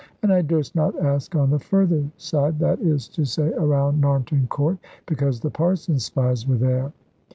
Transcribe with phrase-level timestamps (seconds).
[0.23, 4.49] And I durst not ask on the further side, that is to say around Narnton
[4.49, 6.91] Court, because the Parson's spies were there.